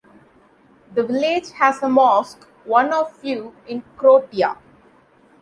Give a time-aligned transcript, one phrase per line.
[0.95, 4.57] The village has a mosque, one of few in Croatia.